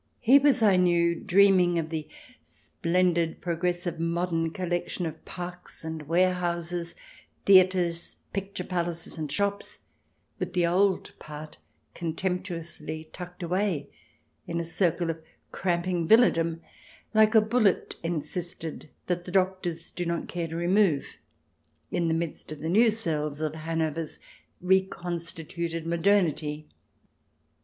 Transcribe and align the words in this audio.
He 0.19 0.39
was, 0.39 0.63
I 0.63 0.77
knew, 0.77 1.13
dreaming 1.13 1.77
of 1.77 1.89
the 1.91 2.07
splendid, 2.43 3.39
progressive 3.39 3.99
modern 3.99 4.49
collection 4.49 5.05
of 5.05 5.23
parks 5.25 5.83
and 5.85 6.07
warehouses, 6.07 6.95
theatres, 7.45 8.17
picture 8.33 8.63
palaces, 8.63 9.19
and 9.19 9.31
shops, 9.31 9.77
with 10.39 10.53
the" 10.53 10.65
old 10.65 11.11
part" 11.19 11.59
con 11.93 12.15
temptuously 12.15 13.11
tucked 13.13 13.43
away 13.43 13.91
in 14.47 14.59
a 14.59 14.63
circle 14.63 15.11
of 15.11 15.21
cramping 15.51 16.07
villadom— 16.07 16.61
like 17.13 17.35
a 17.35 17.39
bullet 17.41 17.95
encysted 18.03 18.89
that 19.05 19.25
the 19.25 19.31
doctors 19.31 19.91
do 19.91 20.03
not 20.07 20.27
care 20.27 20.47
to 20.47 20.55
remove— 20.55 21.17
in 21.91 22.07
the 22.07 22.15
midst 22.15 22.51
of 22.51 22.61
the 22.61 22.69
new 22.69 22.89
cells 22.89 23.39
of 23.39 23.53
Hanover's 23.53 24.17
reconstituted 24.61 25.85
modernity. 25.85 26.67